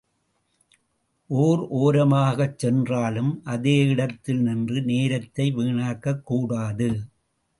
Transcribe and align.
ஓர் 1.29 1.59
ஒரமாகச் 1.71 2.57
சென்றாலும், 2.57 3.41
அதே 3.43 3.75
இடத்தில் 3.85 4.41
நின்று 4.41 4.81
நேரத்தை 4.81 5.53
வீணாக்கக்கூடாது. 5.55 6.89